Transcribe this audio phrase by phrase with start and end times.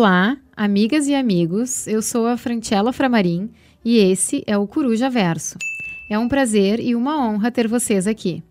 [0.00, 1.86] Olá, amigas e amigos.
[1.86, 3.50] Eu sou a Francella Framarim
[3.84, 5.58] e esse é o Coruja Verso.
[6.08, 8.42] É um prazer e uma honra ter vocês aqui.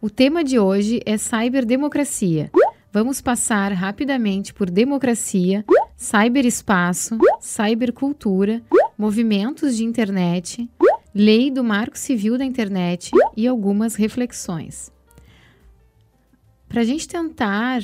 [0.00, 2.50] O tema de hoje é cyberdemocracia.
[2.92, 5.64] Vamos passar rapidamente por democracia,
[5.96, 8.60] cyberespaço, cybercultura,
[8.98, 10.68] movimentos de internet,
[11.14, 14.90] lei do Marco Civil da Internet e algumas reflexões.
[16.68, 17.80] Para a gente tentar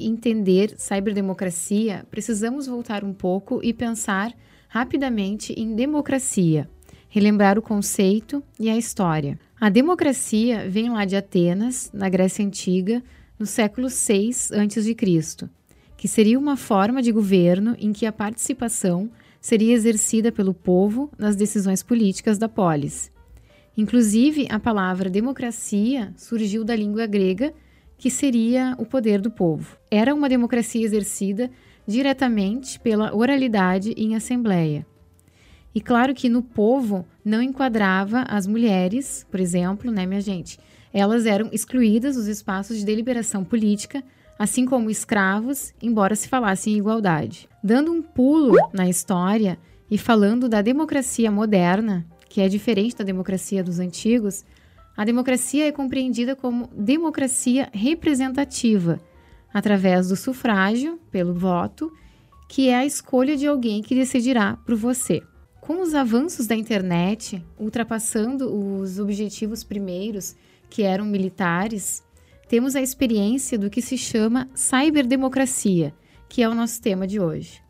[0.00, 4.32] entender cyberdemocracia, precisamos voltar um pouco e pensar
[4.68, 6.68] rapidamente em democracia,
[7.08, 9.38] relembrar o conceito e a história.
[9.60, 13.02] A democracia vem lá de Atenas, na Grécia Antiga,
[13.38, 14.96] no século 6 a.C.,
[15.96, 21.36] que seria uma forma de governo em que a participação seria exercida pelo povo nas
[21.36, 23.10] decisões políticas da polis.
[23.76, 27.52] Inclusive, a palavra democracia surgiu da língua grega
[28.00, 29.76] que seria o poder do povo.
[29.90, 31.50] Era uma democracia exercida
[31.86, 34.86] diretamente pela oralidade em assembleia.
[35.74, 40.58] E claro que no povo não enquadrava as mulheres, por exemplo, né, minha gente?
[40.94, 44.02] Elas eram excluídas dos espaços de deliberação política,
[44.38, 47.50] assim como escravos, embora se falasse em igualdade.
[47.62, 49.58] Dando um pulo na história
[49.90, 54.42] e falando da democracia moderna, que é diferente da democracia dos antigos,
[54.96, 59.00] a democracia é compreendida como democracia representativa,
[59.52, 61.92] através do sufrágio, pelo voto,
[62.48, 65.22] que é a escolha de alguém que decidirá por você.
[65.60, 70.34] Com os avanços da internet, ultrapassando os objetivos primeiros,
[70.68, 72.02] que eram militares,
[72.48, 75.94] temos a experiência do que se chama cyberdemocracia,
[76.28, 77.60] que é o nosso tema de hoje.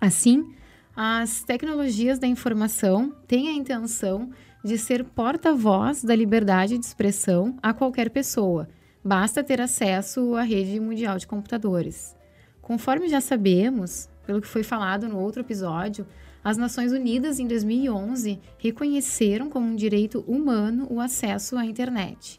[0.00, 0.54] Assim,
[0.94, 4.30] as tecnologias da informação têm a intenção
[4.68, 8.68] de ser porta-voz da liberdade de expressão a qualquer pessoa.
[9.02, 12.14] Basta ter acesso à rede mundial de computadores.
[12.60, 16.06] Conforme já sabemos, pelo que foi falado no outro episódio,
[16.44, 22.38] as Nações Unidas, em 2011, reconheceram como um direito humano o acesso à internet.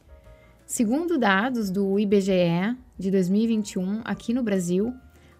[0.67, 4.93] Segundo dados do IBGE de 2021, aqui no Brasil,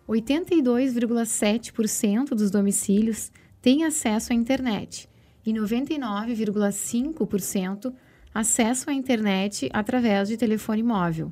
[0.07, 5.08] 82,7% dos domicílios têm acesso à internet
[5.49, 7.93] e 99,5%
[8.33, 11.31] acesso à internet através de telefone móvel,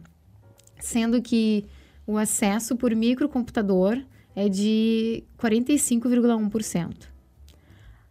[0.79, 1.66] sendo que
[2.05, 4.01] o acesso por microcomputador
[4.35, 7.07] é de 45,1%.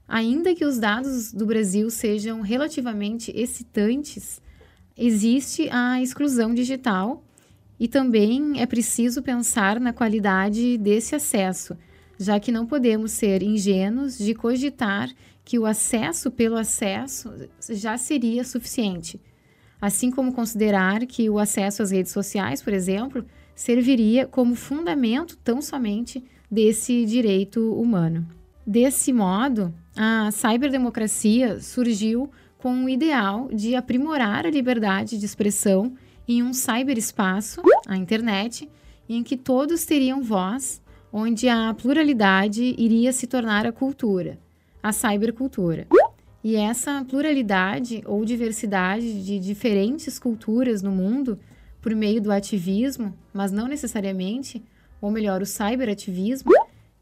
[0.09, 4.41] Ainda que os dados do Brasil sejam relativamente excitantes,
[4.97, 7.25] existe a exclusão digital
[7.79, 11.77] e também é preciso pensar na qualidade desse acesso,
[12.19, 15.11] já que não podemos ser ingênuos de cogitar
[15.47, 17.33] que o acesso pelo acesso
[17.71, 19.21] já seria suficiente.
[19.81, 23.25] Assim como considerar que o acesso às redes sociais, por exemplo,
[23.55, 28.27] serviria como fundamento tão somente desse direito humano.
[28.67, 35.95] Desse modo, a cyberdemocracia surgiu com o ideal de aprimorar a liberdade de expressão
[36.27, 38.69] em um cyberespaço, a internet,
[39.09, 44.45] em que todos teriam voz, onde a pluralidade iria se tornar a cultura
[44.83, 45.87] a cybercultura.
[46.43, 51.39] E essa pluralidade ou diversidade de diferentes culturas no mundo,
[51.83, 54.63] por meio do ativismo, mas não necessariamente,
[55.01, 56.53] ou melhor, o cyberativismo,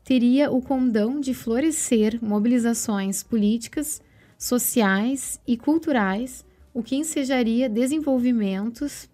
[0.03, 4.03] teria o condão de florescer mobilizações políticas,
[4.39, 9.09] sociais e culturais, o que ensejaria desenvolvimentos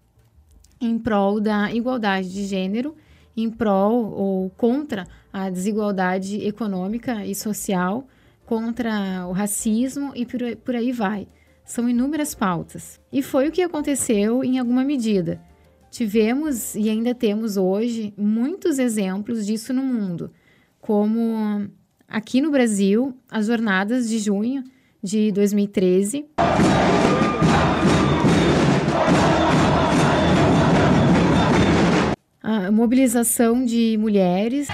[0.79, 2.95] em prol da igualdade de gênero,
[3.37, 8.07] em prol ou contra a desigualdade econômica e social,
[8.51, 11.25] contra o racismo e por, aí vai.
[11.63, 12.99] São inúmeras pautas.
[13.09, 15.41] E foi o que aconteceu em alguma medida.
[15.89, 20.33] Tivemos e ainda temos hoje muitos exemplos disso no mundo,
[20.81, 21.65] como
[22.05, 24.65] aqui no Brasil, as jornadas de junho
[25.01, 26.25] de 2013.
[32.43, 34.67] A mobilização de mulheres.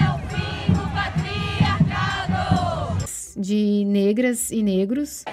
[3.38, 5.24] De negras e negros.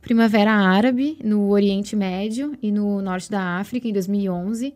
[0.00, 4.74] Primavera Árabe no Oriente Médio e no Norte da África em 2011,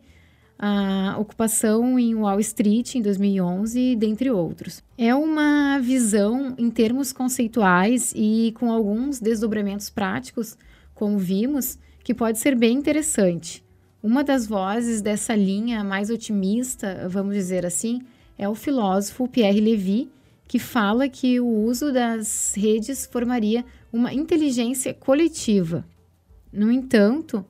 [0.57, 4.81] a ocupação em Wall Street em 2011, dentre outros.
[4.97, 10.57] É uma visão em termos conceituais e com alguns desdobramentos práticos,
[10.95, 13.63] como vimos, que pode ser bem interessante.
[14.01, 18.01] Uma das vozes dessa linha mais otimista, vamos dizer assim,
[18.37, 20.09] é o filósofo Pierre Levy,
[20.47, 25.85] que fala que o uso das redes formaria uma inteligência coletiva.
[26.51, 27.45] No entanto,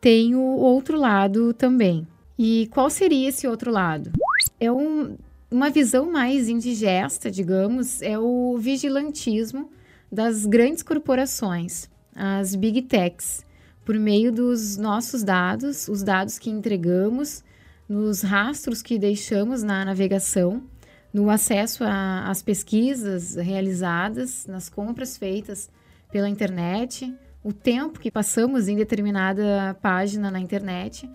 [0.00, 2.06] tem o outro lado também.
[2.38, 4.12] E qual seria esse outro lado?
[4.58, 5.16] é um,
[5.50, 9.70] uma visão mais indigesta, digamos, é o vigilantismo
[10.10, 13.44] das grandes corporações, as big techs,
[13.84, 17.42] por meio dos nossos dados, os dados que entregamos,
[17.88, 20.62] nos rastros que deixamos na navegação,
[21.12, 25.70] no acesso às pesquisas realizadas, nas compras feitas
[26.10, 27.14] pela internet,
[27.44, 31.10] o tempo que passamos em determinada página na internet,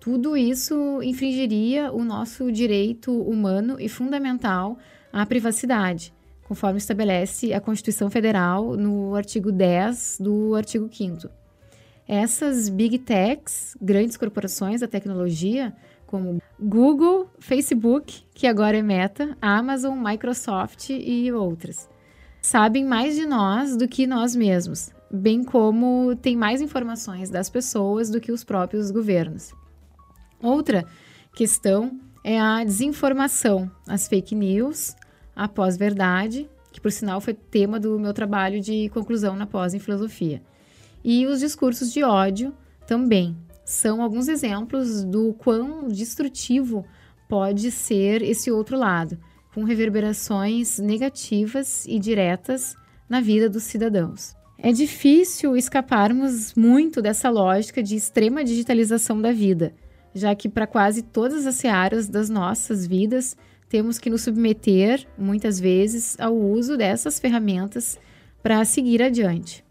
[0.00, 4.78] tudo isso infringiria o nosso direito humano e fundamental
[5.12, 6.14] à privacidade,
[6.44, 11.28] conforme estabelece a Constituição Federal no artigo 10 do artigo 5
[12.06, 15.74] Essas big techs, grandes corporações da tecnologia,
[16.06, 21.88] como Google, Facebook, que agora é Meta, Amazon, Microsoft e outras,
[22.40, 28.08] sabem mais de nós do que nós mesmos, bem como têm mais informações das pessoas
[28.08, 29.52] do que os próprios governos.
[30.42, 30.84] Outra
[31.34, 34.94] questão é a desinformação, as fake news,
[35.34, 39.78] a pós-verdade, que por sinal foi tema do meu trabalho de conclusão na pós em
[39.78, 40.42] filosofia,
[41.04, 42.52] e os discursos de ódio
[42.86, 43.36] também,
[43.66, 46.86] são alguns exemplos do quão destrutivo
[47.28, 49.18] pode ser esse outro lado,
[49.52, 52.76] com reverberações negativas e diretas
[53.08, 54.36] na vida dos cidadãos.
[54.56, 59.74] É difícil escaparmos muito dessa lógica de extrema digitalização da vida,
[60.14, 63.36] já que para quase todas as searas das nossas vidas
[63.68, 67.98] temos que nos submeter, muitas vezes, ao uso dessas ferramentas
[68.44, 69.64] para seguir adiante.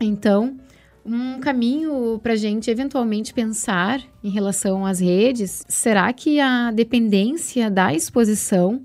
[0.00, 0.58] Então,
[1.04, 7.70] um caminho para a gente eventualmente pensar em relação às redes, será que a dependência
[7.70, 8.82] da exposição,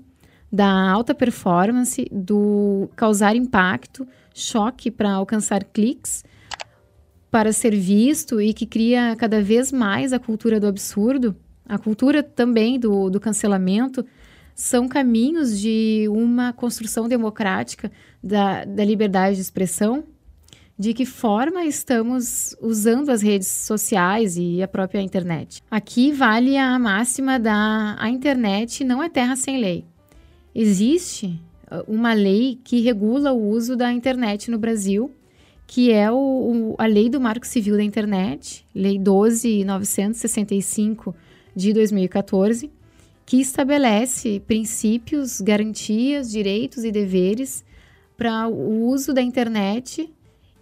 [0.52, 6.24] da alta performance, do causar impacto, choque para alcançar cliques,
[7.30, 11.34] para ser visto e que cria cada vez mais a cultura do absurdo,
[11.64, 14.04] a cultura também do, do cancelamento,
[14.54, 17.90] são caminhos de uma construção democrática
[18.22, 20.04] da, da liberdade de expressão?
[20.80, 25.62] De que forma estamos usando as redes sociais e a própria internet.
[25.70, 29.84] Aqui vale a máxima da a internet não é terra sem lei.
[30.54, 31.38] Existe
[31.70, 35.10] uh, uma lei que regula o uso da internet no Brasil,
[35.66, 41.14] que é o, o, a Lei do Marco Civil da Internet, Lei 12.965
[41.54, 42.70] de 2014,
[43.26, 47.62] que estabelece princípios, garantias, direitos e deveres
[48.16, 50.10] para o uso da internet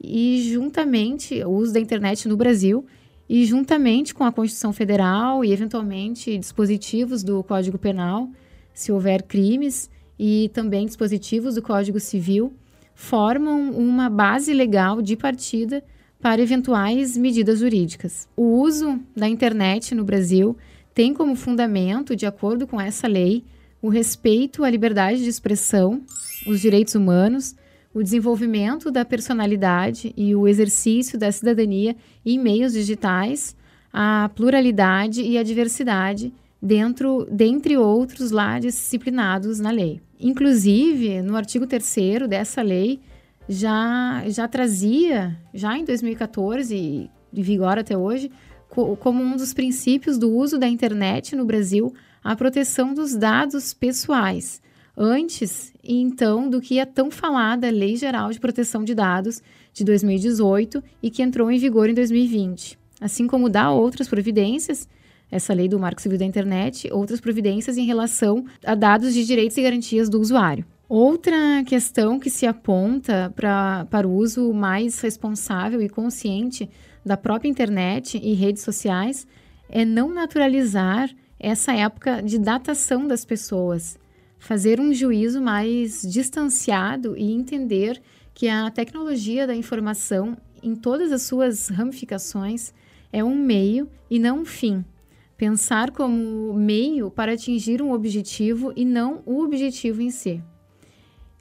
[0.00, 2.86] e juntamente o uso da internet no Brasil
[3.28, 8.30] e juntamente com a Constituição Federal e eventualmente dispositivos do Código Penal,
[8.72, 12.52] se houver crimes, e também dispositivos do Código Civil,
[12.94, 15.84] formam uma base legal de partida
[16.20, 18.28] para eventuais medidas jurídicas.
[18.36, 20.56] O uso da internet no Brasil
[20.92, 23.44] tem como fundamento, de acordo com essa lei,
[23.80, 26.02] o respeito à liberdade de expressão,
[26.44, 27.54] os direitos humanos,
[27.98, 33.56] o desenvolvimento da personalidade e o exercício da cidadania em meios digitais,
[33.92, 40.00] a pluralidade e a diversidade, dentro, dentre outros lá disciplinados na lei.
[40.20, 43.00] Inclusive, no artigo 3 dessa lei,
[43.48, 46.76] já, já trazia, já em 2014
[47.32, 48.31] e vigor até hoje,
[48.69, 53.74] co como um dos princípios do uso da internet no Brasil, a proteção dos dados
[53.74, 54.62] pessoais,
[54.98, 59.40] antes, então, do que a tão falada Lei Geral de Proteção de Dados
[59.72, 62.76] de 2018 e que entrou em vigor em 2020.
[63.00, 64.88] Assim como dá outras providências,
[65.31, 69.56] essa lei do Marco Civil da Internet, outras providências em relação a dados de direitos
[69.56, 70.64] e garantias do usuário.
[70.88, 76.69] Outra questão que se aponta pra, para o uso mais responsável e consciente
[77.05, 79.26] da própria internet e redes sociais
[79.69, 83.98] é não naturalizar essa época de datação das pessoas
[84.38, 88.00] fazer um juízo mais distanciado e entender
[88.32, 92.72] que a tecnologia da informação, em todas as suas ramificações,
[93.12, 94.84] é um meio e não um fim.
[95.36, 100.42] Pensar como meio para atingir um objetivo e não o objetivo em si.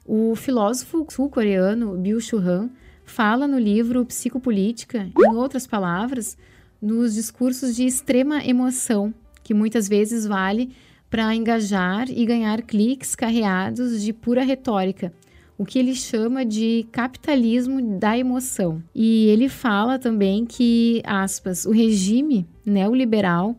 [0.04, 2.70] O filósofo sul-coreano Byung-Chul Han
[3.04, 6.36] fala no livro Psicopolítica, em outras palavras,
[6.80, 9.12] nos discursos de extrema emoção,
[9.42, 10.72] que muitas vezes vale
[11.10, 15.12] para engajar e ganhar cliques carreados de pura retórica,
[15.56, 18.82] o que ele chama de capitalismo da emoção.
[18.94, 23.56] E ele fala também que, aspas, o regime neoliberal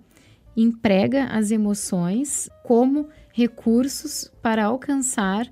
[0.55, 5.47] emprega as emoções como recursos para alcançar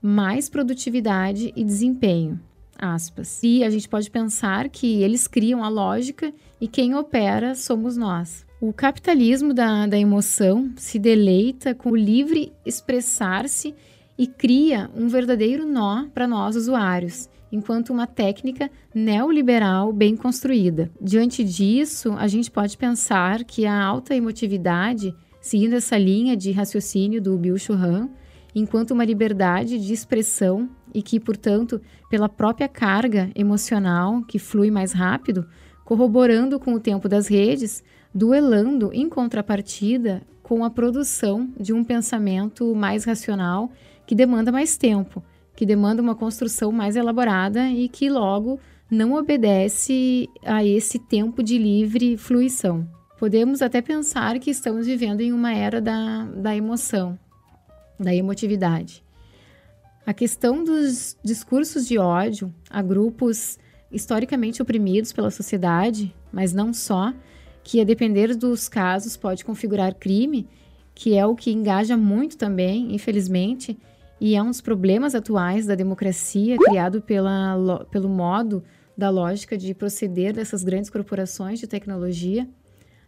[0.00, 2.40] mais produtividade e desempenho.
[2.78, 3.40] Aspas.
[3.42, 8.46] E a gente pode pensar que eles criam a lógica e quem opera somos nós.
[8.60, 13.72] O capitalismo da, da emoção se deleita com o livre expressar-se
[14.18, 20.90] e cria um verdadeiro nó para nós usuários, enquanto uma técnica neoliberal bem construída.
[21.00, 27.22] Diante disso, a gente pode pensar que a alta emotividade, seguindo essa linha de raciocínio
[27.22, 28.08] do Bill Churran,
[28.52, 34.90] enquanto uma liberdade de expressão e que, portanto, pela própria carga emocional que flui mais
[34.90, 35.46] rápido,
[35.84, 37.84] corroborando com o tempo das redes,
[38.14, 43.70] duelando em contrapartida com a produção de um pensamento mais racional
[44.06, 45.22] que demanda mais tempo,
[45.54, 48.58] que demanda uma construção mais elaborada e que logo
[48.90, 52.88] não obedece a esse tempo de livre fluição.
[53.18, 57.18] Podemos até pensar que estamos vivendo em uma era da, da emoção,
[57.98, 59.04] da emotividade.
[60.06, 63.58] A questão dos discursos de ódio a grupos
[63.92, 67.12] historicamente oprimidos pela sociedade, mas não só,
[67.62, 70.48] que a depender dos casos pode configurar crime,
[70.94, 73.78] que é o que engaja muito também, infelizmente,
[74.20, 78.64] e é um dos problemas atuais da democracia criado pela, pelo modo
[78.96, 82.48] da lógica de proceder dessas grandes corporações de tecnologia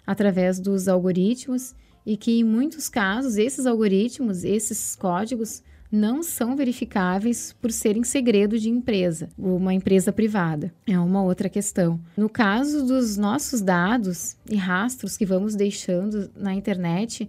[0.06, 1.74] através dos algoritmos
[2.06, 8.58] e que em muitos casos esses algoritmos, esses códigos não são verificáveis por serem segredo
[8.58, 10.72] de empresa, uma empresa privada.
[10.86, 12.00] É uma outra questão.
[12.16, 17.28] No caso dos nossos dados e rastros que vamos deixando na internet,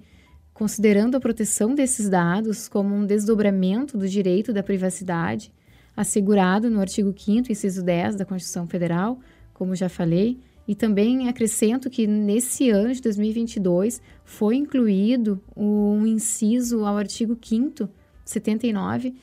[0.53, 5.51] considerando a proteção desses dados como um desdobramento do direito da privacidade,
[5.97, 9.19] assegurado no artigo 5 inciso 10 da Constituição Federal,
[9.53, 16.85] como já falei, e também acrescento que nesse ano de 2022 foi incluído um inciso
[16.85, 17.89] ao artigo 5
[18.31, 19.13] 79,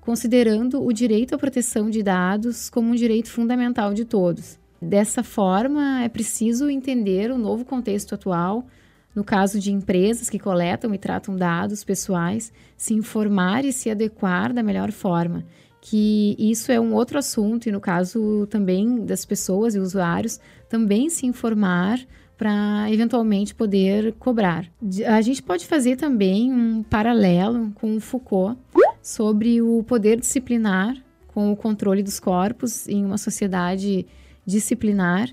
[0.00, 4.58] considerando o direito à proteção de dados como um direito fundamental de todos.
[4.80, 8.66] Dessa forma, é preciso entender o novo contexto atual,
[9.14, 14.52] no caso de empresas que coletam e tratam dados pessoais, se informar e se adequar
[14.52, 15.44] da melhor forma.
[15.80, 21.10] Que isso é um outro assunto, e no caso também das pessoas e usuários, também
[21.10, 21.98] se informar
[22.38, 24.70] para eventualmente poder cobrar.
[25.06, 28.56] A gente pode fazer também um paralelo com Foucault
[29.02, 34.06] sobre o poder disciplinar com o controle dos corpos em uma sociedade
[34.46, 35.28] disciplinar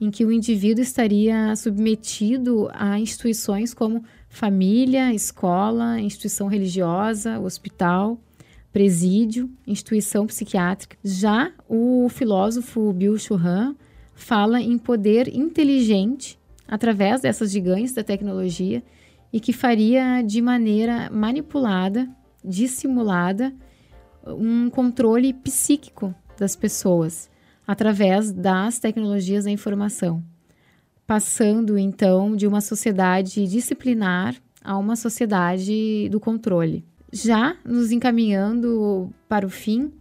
[0.00, 8.18] em que o indivíduo estaria submetido a instituições como família, escola, instituição religiosa, hospital,
[8.72, 10.96] presídio, instituição psiquiátrica.
[11.02, 13.74] Já o filósofo Bill Churran
[14.14, 16.39] fala em poder inteligente
[16.70, 18.80] através dessas gigantes da tecnologia
[19.32, 22.08] e que faria de maneira manipulada,
[22.44, 23.52] dissimulada,
[24.24, 27.28] um controle psíquico das pessoas
[27.66, 30.22] através das tecnologias da informação,
[31.06, 36.84] passando então de uma sociedade disciplinar a uma sociedade do controle.
[37.12, 39.92] Já nos encaminhando para o fim,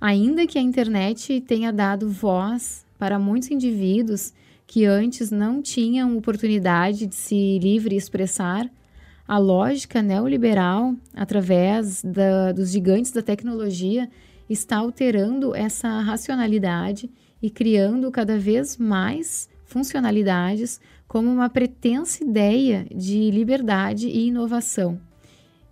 [0.00, 4.32] ainda que a internet tenha dado voz para muitos indivíduos
[4.66, 8.70] que antes não tinham oportunidade de se livre expressar,
[9.26, 14.08] a lógica neoliberal, através da, dos gigantes da tecnologia,
[14.48, 17.10] está alterando essa racionalidade
[17.42, 25.00] e criando cada vez mais funcionalidades como uma pretensa ideia de liberdade e inovação.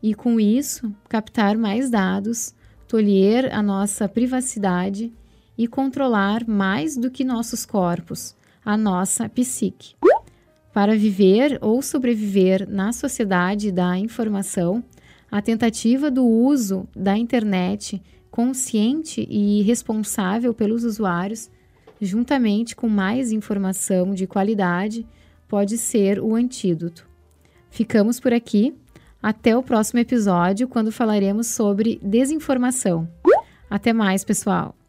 [0.02, 2.54] E com isso, captar mais dados,
[2.88, 5.12] tolher a nossa privacidade
[5.56, 8.34] e controlar mais do que nossos corpos,
[8.64, 9.94] a nossa psique.
[10.72, 14.82] Para viver ou sobreviver na sociedade da informação,
[15.30, 21.50] a tentativa do uso da internet consciente e responsável pelos usuários,
[22.00, 25.06] juntamente com mais informação de qualidade,
[25.46, 27.06] pode ser o antídoto.
[27.70, 28.74] Ficamos por aqui.
[29.22, 33.08] Até o próximo episódio, quando falaremos sobre desinformação.
[33.70, 34.81] Até mais, pessoal!